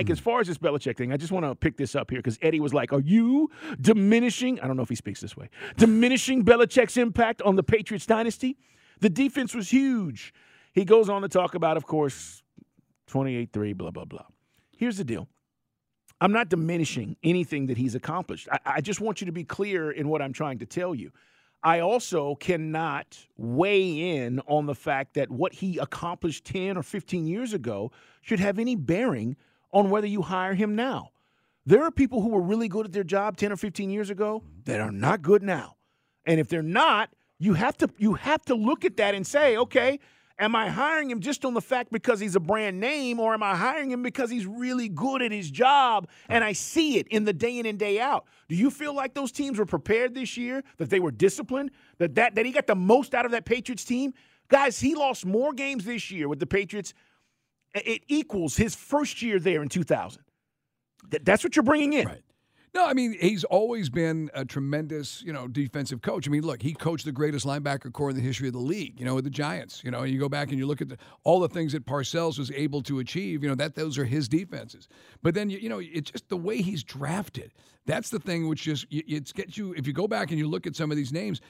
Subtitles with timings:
[0.00, 2.20] Mike, as far as this Belichick thing, I just want to pick this up here
[2.20, 4.58] because Eddie was like, Are you diminishing?
[4.60, 5.50] I don't know if he speaks this way.
[5.76, 8.56] Diminishing Belichick's impact on the Patriots dynasty?
[9.00, 10.32] The defense was huge.
[10.72, 12.42] He goes on to talk about, of course,
[13.08, 14.24] 28 3, blah, blah, blah.
[14.74, 15.28] Here's the deal
[16.18, 18.48] I'm not diminishing anything that he's accomplished.
[18.50, 21.12] I, I just want you to be clear in what I'm trying to tell you.
[21.62, 27.26] I also cannot weigh in on the fact that what he accomplished 10 or 15
[27.26, 27.92] years ago
[28.22, 29.36] should have any bearing
[29.72, 31.10] on whether you hire him now.
[31.66, 34.42] There are people who were really good at their job 10 or 15 years ago
[34.64, 35.76] that are not good now.
[36.26, 39.56] And if they're not, you have to you have to look at that and say,
[39.56, 39.98] okay,
[40.38, 43.42] am I hiring him just on the fact because he's a brand name or am
[43.42, 47.24] I hiring him because he's really good at his job and I see it in
[47.24, 48.24] the day in and day out?
[48.48, 52.14] Do you feel like those teams were prepared this year, that they were disciplined, that
[52.16, 54.14] that, that he got the most out of that Patriots team?
[54.48, 56.92] Guys, he lost more games this year with the Patriots.
[57.74, 60.22] It equals his first year there in 2000.
[61.22, 62.06] That's what you're bringing in.
[62.06, 62.22] Right.
[62.72, 66.28] No, I mean he's always been a tremendous, you know, defensive coach.
[66.28, 69.00] I mean, look, he coached the greatest linebacker corps in the history of the league.
[69.00, 69.82] You know, with the Giants.
[69.82, 72.38] You know, you go back and you look at the, all the things that Parcells
[72.38, 73.42] was able to achieve.
[73.42, 74.88] You know, that those are his defenses.
[75.20, 77.52] But then you, you know, it's just the way he's drafted.
[77.86, 79.72] That's the thing which just it gets you.
[79.76, 81.40] If you go back and you look at some of these names,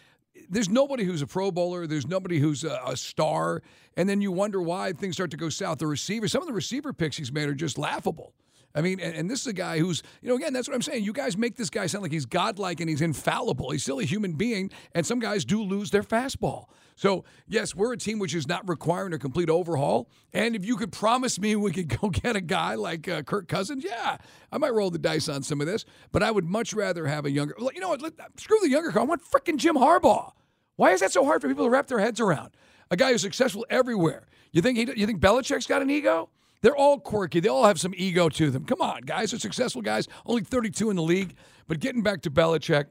[0.49, 1.87] there's nobody who's a Pro Bowler.
[1.87, 3.63] There's nobody who's a, a, star.
[3.97, 5.79] And then you wonder why things start to go south.
[5.79, 8.33] The receiver, some of the receiver picks he's made are just laughable.
[8.75, 10.83] I mean, and, and, this is a guy who's, you know, again, that's what I'm
[10.83, 11.03] saying.
[11.03, 13.71] You guys make this guy sound like he's godlike and he's infallible.
[13.71, 16.67] He's still a human being, and some guys do lose their fastball.
[16.95, 20.11] So, yes, we're a team which is not requiring a complete overhaul.
[20.35, 23.49] And if you could promise me we could go get a guy like uh, Kirk
[23.49, 24.19] Cousins, yeah,
[24.53, 25.85] I might roll the dice on some of this.
[26.13, 28.03] But I would much rather have a younger, you know what,
[28.37, 29.01] screw the younger guy.
[29.01, 30.33] I want freaking Jim Harbaugh.
[30.77, 32.51] Why is that so hard for people to wrap their heads around?
[32.91, 34.27] A guy who's successful everywhere.
[34.53, 36.29] You think he, you think Belichick's got an ego?
[36.63, 37.41] They're all quirky.
[37.41, 38.65] They all have some ego to them.
[38.65, 39.31] Come on, guys.
[39.31, 41.35] They're successful guys, only 32 in the league.
[41.67, 42.87] But getting back to Belichick,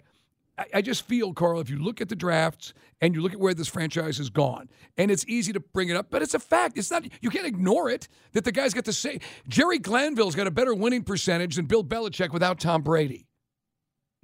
[0.58, 3.40] I, I just feel, Carl, if you look at the drafts and you look at
[3.40, 6.40] where this franchise has gone, and it's easy to bring it up, but it's a
[6.40, 6.78] fact.
[6.78, 10.48] It's not, you can't ignore it that the guy's got to say, Jerry Glanville's got
[10.48, 13.28] a better winning percentage than Bill Belichick without Tom Brady.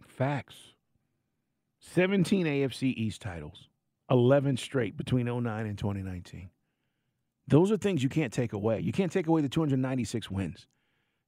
[0.08, 0.56] Facts.
[1.94, 3.70] 17 AFC East titles,
[4.10, 6.50] 11 straight between 09 and 2019.
[7.48, 8.80] Those are things you can't take away.
[8.80, 10.68] You can't take away the 296 wins.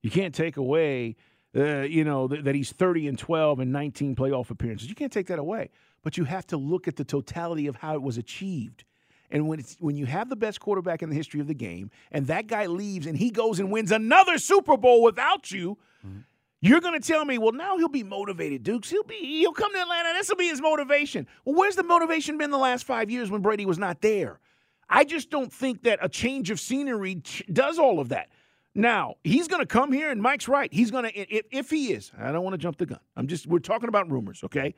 [0.02, 1.16] You can't take away,
[1.56, 4.90] uh, you know, th- that he's 30 and 12 and 19 playoff appearances.
[4.90, 5.70] You can't take that away.
[6.04, 8.84] But you have to look at the totality of how it was achieved.
[9.30, 11.92] And when it's when you have the best quarterback in the history of the game,
[12.12, 16.20] and that guy leaves and he goes and wins another Super Bowl without you, mm-hmm.
[16.62, 18.90] you're going to tell me, well, now he'll be motivated, Dukes.
[18.90, 20.14] He'll be he'll come to Atlanta.
[20.14, 21.28] This will be his motivation.
[21.44, 24.40] Well, where's the motivation been the last five years when Brady was not there?
[24.90, 27.22] I just don't think that a change of scenery
[27.52, 28.30] does all of that.
[28.74, 30.72] Now, he's going to come here, and Mike's right.
[30.72, 33.00] He's going to, if, if he is, I don't want to jump the gun.
[33.16, 34.76] I'm just, we're talking about rumors, okay?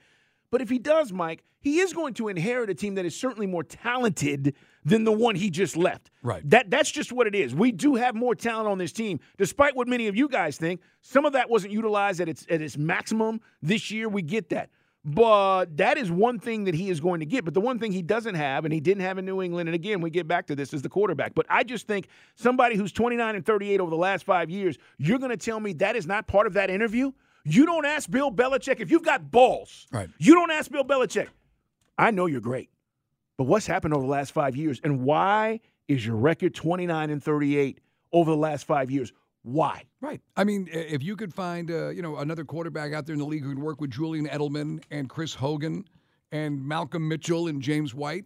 [0.51, 3.45] But if he does, Mike, he is going to inherit a team that is certainly
[3.45, 4.55] more talented
[4.85, 6.09] than the one he just left.
[6.23, 6.47] Right.
[6.49, 7.53] That that's just what it is.
[7.53, 10.81] We do have more talent on this team, despite what many of you guys think.
[11.01, 14.07] Some of that wasn't utilized at its at its maximum this year.
[14.07, 14.69] We get that.
[15.05, 17.45] But that is one thing that he is going to get.
[17.45, 19.75] But the one thing he doesn't have, and he didn't have in New England, and
[19.75, 21.33] again, we get back to this, is the quarterback.
[21.33, 25.19] But I just think somebody who's 29 and 38 over the last five years, you're
[25.19, 27.11] going to tell me that is not part of that interview?
[27.45, 29.87] You don't ask Bill Belichick if you've got balls.
[29.91, 30.09] Right.
[30.19, 31.27] You don't ask Bill Belichick.
[31.97, 32.69] I know you're great.
[33.37, 34.81] But what's happened over the last five years?
[34.83, 37.79] And why is your record 29 and 38
[38.11, 39.13] over the last five years?
[39.43, 39.83] Why?
[40.01, 40.21] Right.
[40.35, 43.25] I mean, if you could find, uh, you know, another quarterback out there in the
[43.25, 45.85] league who could work with Julian Edelman and Chris Hogan
[46.31, 48.25] and Malcolm Mitchell and James White.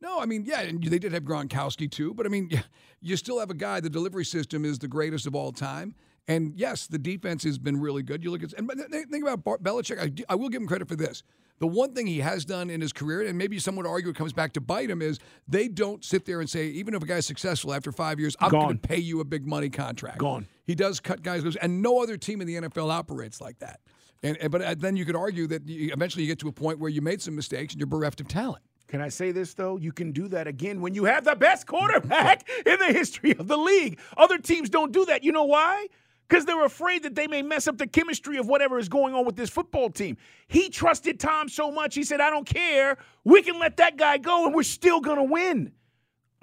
[0.00, 2.50] No, I mean, yeah, and they did have Gronkowski too, but I mean,
[3.00, 3.80] you still have a guy.
[3.80, 5.94] The delivery system is the greatest of all time.
[6.26, 8.24] And yes, the defense has been really good.
[8.24, 9.98] You look at and think about Belichick.
[10.00, 11.22] I, I will give him credit for this.
[11.60, 14.16] The one thing he has done in his career, and maybe someone would argue it
[14.16, 17.06] comes back to bite him, is they don't sit there and say, even if a
[17.06, 20.18] guy's successful after five years, I'm going to pay you a big money contract.
[20.18, 20.48] Gone.
[20.66, 23.80] He does cut guys loose, and no other team in the NFL operates like that.
[24.24, 26.52] And, and but uh, then you could argue that you, eventually you get to a
[26.52, 28.64] point where you made some mistakes and you're bereft of talent.
[28.88, 29.76] Can I say this though?
[29.76, 33.48] You can do that again when you have the best quarterback in the history of
[33.48, 33.98] the league.
[34.16, 35.24] Other teams don't do that.
[35.24, 35.88] You know why?
[36.28, 39.24] Because they're afraid that they may mess up the chemistry of whatever is going on
[39.24, 40.16] with this football team.
[40.48, 42.98] He trusted Tom so much, he said, I don't care.
[43.24, 45.72] We can let that guy go and we're still going to win.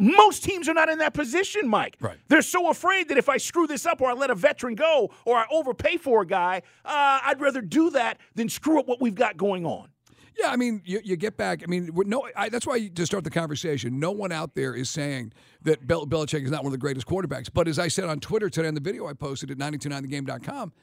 [0.02, 1.96] Most teams are not in that position, Mike.
[2.00, 2.18] Right.
[2.28, 5.12] They're so afraid that if I screw this up or I let a veteran go
[5.26, 9.00] or I overpay for a guy, uh, I'd rather do that than screw up what
[9.00, 9.91] we've got going on.
[10.38, 11.62] Yeah, I mean, you, you get back.
[11.64, 14.00] I mean, no, I, that's why you, to start the conversation.
[14.00, 15.34] No one out there is saying
[15.64, 17.50] that Bel- Belichick is not one of the greatest quarterbacks.
[17.54, 20.74] But as I said on Twitter today, in the video I posted at 929thegame.com,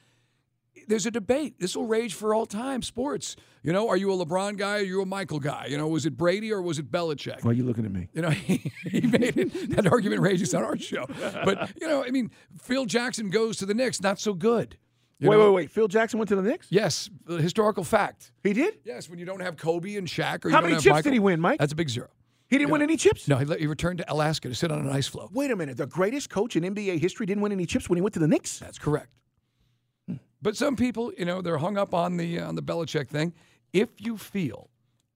[0.87, 1.59] there's a debate.
[1.59, 2.81] This will rage for all time.
[2.81, 3.35] Sports.
[3.63, 4.77] You know, are you a LeBron guy?
[4.77, 5.65] Or are you a Michael guy?
[5.67, 7.43] You know, was it Brady or was it Belichick?
[7.43, 8.07] Why are you looking at me?
[8.13, 9.75] You know, he, he made it.
[9.75, 11.05] That argument rages on our show.
[11.43, 12.31] But you know, I mean,
[12.61, 14.77] Phil Jackson goes to the Knicks, not so good.
[15.19, 15.45] You wait, know?
[15.47, 15.71] wait, wait.
[15.71, 16.67] Phil Jackson went to the Knicks?
[16.69, 18.31] Yes, historical fact.
[18.41, 18.79] He did?
[18.85, 20.93] Yes, when you don't have Kobe and Shaq, or you How don't many have chips
[20.93, 21.59] Michael, did he win, Mike?
[21.59, 22.07] That's a big zero.
[22.47, 23.27] He didn't win any chips?
[23.27, 25.29] No, he, he returned to Alaska to sit on an ice floe.
[25.31, 25.77] Wait a minute.
[25.77, 28.27] The greatest coach in NBA history didn't win any chips when he went to the
[28.27, 28.57] Knicks?
[28.59, 29.09] That's correct.
[30.41, 33.33] But some people, you know, they're hung up on the uh, on the Belichick thing.
[33.73, 34.69] If you feel,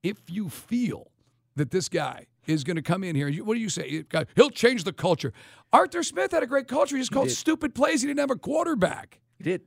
[0.03, 1.11] if you feel
[1.55, 4.03] that this guy is going to come in here, you, what do you say?
[4.35, 5.31] He'll change the culture.
[5.71, 6.97] Arthur Smith had a great culture.
[6.97, 7.37] He just called did.
[7.37, 8.01] stupid plays.
[8.01, 9.21] He didn't have a quarterback.
[9.37, 9.61] He did.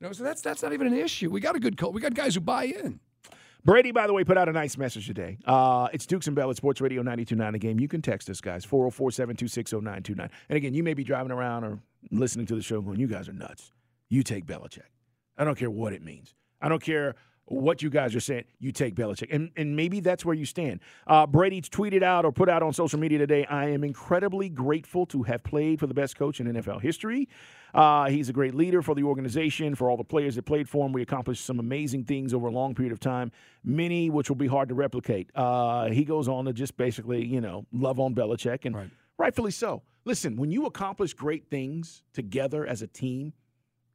[0.00, 1.30] You know, so that's that's not even an issue.
[1.30, 1.92] We got a good culture.
[1.92, 3.00] We got guys who buy in.
[3.62, 5.36] Brady, by the way, put out a nice message today.
[5.44, 7.78] Uh, it's Dukes and Bell at Sports Radio 929 The Game.
[7.78, 10.30] You can text us, guys, 404 726 0929.
[10.48, 11.78] And again, you may be driving around or
[12.10, 13.72] listening to the show going, you guys are nuts.
[14.08, 14.88] You take Belichick.
[15.36, 16.34] I don't care what it means.
[16.62, 18.44] I don't care what you guys are saying.
[18.60, 19.26] You take Belichick.
[19.34, 20.80] And, and maybe that's where you stand.
[21.06, 25.04] Uh, Brady tweeted out or put out on social media today I am incredibly grateful
[25.06, 27.28] to have played for the best coach in NFL history.
[27.74, 30.86] Uh, he's a great leader for the organization, for all the players that played for
[30.86, 30.92] him.
[30.92, 33.32] We accomplished some amazing things over a long period of time,
[33.64, 35.30] many which will be hard to replicate.
[35.34, 38.90] Uh, he goes on to just basically, you know, love on Belichick, and Right.
[39.18, 39.82] rightfully so.
[40.04, 43.32] Listen, when you accomplish great things together as a team,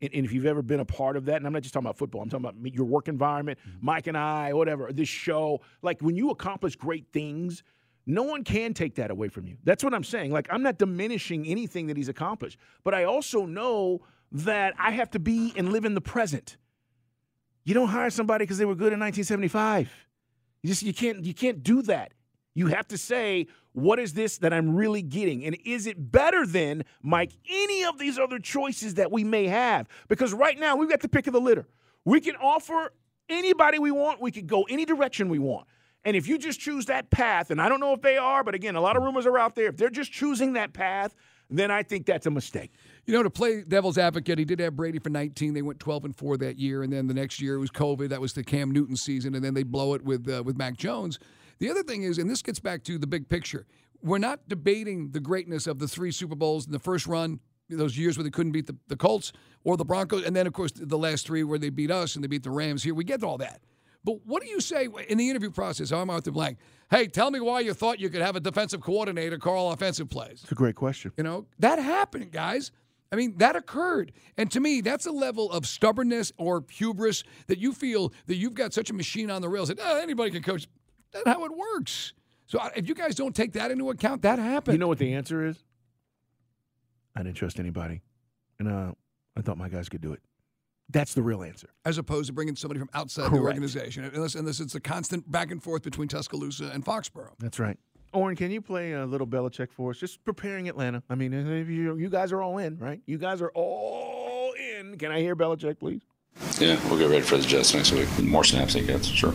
[0.01, 1.86] and, and if you've ever been a part of that, and I'm not just talking
[1.86, 3.86] about football, I'm talking about your work environment, mm-hmm.
[3.86, 7.63] Mike and I, whatever, this show, like when you accomplish great things,
[8.06, 9.57] no one can take that away from you.
[9.63, 10.31] That's what I'm saying.
[10.31, 14.01] Like, I'm not diminishing anything that he's accomplished, but I also know
[14.31, 16.57] that I have to be and live in the present.
[17.63, 19.91] You don't hire somebody because they were good in 1975.
[20.62, 22.13] You just you can't you can't do that.
[22.53, 25.44] You have to say, what is this that I'm really getting?
[25.44, 29.88] And is it better than, Mike, any of these other choices that we may have?
[30.07, 31.68] Because right now we've got the pick of the litter.
[32.06, 32.94] We can offer
[33.27, 35.68] anybody we want, we could go any direction we want.
[36.06, 38.54] And if you just choose that path, and I don't know if they are, but
[38.54, 39.68] again, a lot of rumors are out there.
[39.68, 41.16] If they're just choosing that path,
[41.50, 42.72] then I think that's a mistake.
[43.06, 45.54] You know, to play devil's advocate, he did have Brady for 19.
[45.54, 48.10] They went 12 and 4 that year, and then the next year it was COVID.
[48.10, 50.77] That was the Cam Newton season, and then they blow it with uh, with Mac
[50.77, 51.19] Jones.
[51.60, 53.66] The other thing is, and this gets back to the big picture,
[54.02, 57.98] we're not debating the greatness of the three Super Bowls in the first run, those
[57.98, 59.31] years where they couldn't beat the, the Colts
[59.63, 62.24] or the Broncos, and then of course the last three where they beat us and
[62.24, 62.84] they beat the Rams.
[62.84, 63.62] Here we get all that.
[64.04, 65.92] But what do you say in the interview process?
[65.92, 66.60] I'm Arthur Blank.
[66.92, 70.42] Hey, tell me why you thought you could have a defensive coordinator call offensive plays.
[70.44, 71.12] It's a great question.
[71.18, 72.72] You know, that happened, guys.
[73.12, 74.12] I mean, that occurred.
[74.38, 78.54] And to me, that's a level of stubbornness or hubris that you feel that you've
[78.54, 80.68] got such a machine on the rails that oh, anybody can coach.
[81.23, 82.13] That's how it works.
[82.47, 84.75] So if you guys don't take that into account, that happened.
[84.75, 85.63] You know what the answer is?
[87.15, 88.01] I didn't trust anybody.
[88.59, 88.91] And uh,
[89.38, 90.19] I thought my guys could do it.
[90.89, 91.69] That's the real answer.
[91.83, 94.03] as opposed to bringing somebody from outside the organization.
[94.13, 97.31] Unless, unless it's a constant back and forth between Tuscaloosa and Foxborough.
[97.39, 97.77] That's right.
[98.13, 99.97] Oren, can you play a little Belichick for us?
[99.97, 101.01] Just preparing Atlanta.
[101.09, 103.01] I mean, if you, you guys are all in, right?
[103.07, 104.97] You guys are all in.
[104.97, 106.01] Can I hear Belichick, please?
[106.59, 108.07] Yeah, we'll get ready for the Jets next week.
[108.21, 109.33] More snaps he gets, sure.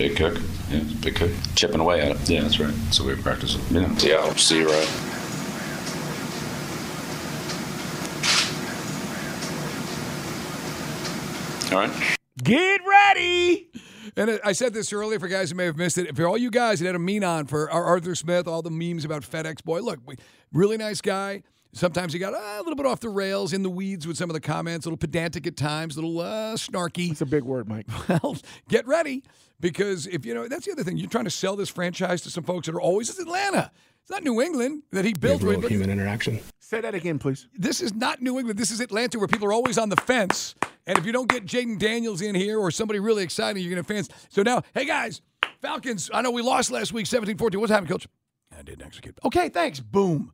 [0.00, 0.40] Big cook.
[0.70, 1.30] Yeah, big cook.
[1.56, 2.30] Chipping away at it.
[2.30, 2.72] Yeah, that's right.
[2.90, 3.60] So we practice it.
[3.70, 3.94] Yeah.
[3.98, 4.90] Yeah, see you right.
[11.70, 12.16] All right.
[12.42, 13.68] Get ready.
[14.16, 16.16] And I said this earlier for guys who may have missed it.
[16.16, 18.70] For all you guys that had a mean on for Ar- Arthur Smith, all the
[18.70, 20.00] memes about FedEx boy, look,
[20.50, 21.42] really nice guy.
[21.72, 24.28] Sometimes he got uh, a little bit off the rails, in the weeds with some
[24.28, 27.12] of the comments, a little pedantic at times, a little uh, snarky.
[27.12, 27.86] It's a big word, Mike.
[28.22, 28.36] Well,
[28.68, 29.22] get ready
[29.60, 32.30] because if you know that's the other thing, you're trying to sell this franchise to
[32.30, 33.70] some folks that are always it's Atlanta.
[34.02, 35.42] It's not New England that he built.
[35.42, 35.68] Big with.
[35.68, 36.40] human interaction.
[36.58, 37.46] Say that again, please.
[37.56, 38.58] This is not New England.
[38.58, 40.54] This is Atlanta, where people are always on the fence.
[40.86, 43.84] And if you don't get Jayden Daniels in here or somebody really exciting, you're going
[43.84, 44.08] to fans.
[44.28, 45.20] So now, hey guys,
[45.60, 46.10] Falcons.
[46.12, 47.56] I know we lost last week, 17-14.
[47.56, 48.08] What's happening, Coach?
[48.56, 49.18] I didn't execute.
[49.24, 49.78] Okay, thanks.
[49.78, 50.32] Boom.